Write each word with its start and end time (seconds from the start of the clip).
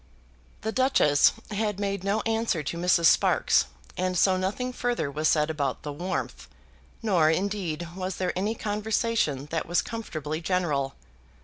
The 0.61 0.71
Duchess 0.71 1.31
had 1.51 1.79
made 1.79 2.03
no 2.03 2.21
answer 2.21 2.63
to 2.63 2.75
Mrs. 2.75 3.05
Sparkes, 3.05 3.67
and 3.95 4.17
so 4.17 4.35
nothing 4.35 4.73
further 4.73 5.11
was 5.11 5.27
said 5.27 5.51
about 5.51 5.83
the 5.83 5.93
warmth. 5.93 6.47
Nor, 7.03 7.29
indeed, 7.29 7.87
was 7.95 8.15
there 8.15 8.33
any 8.35 8.55
conversation 8.55 9.45
that 9.51 9.67
was 9.67 9.83
comfortably 9.83 10.41
general. 10.41 10.95